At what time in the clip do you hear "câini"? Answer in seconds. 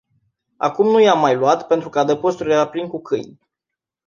3.01-3.39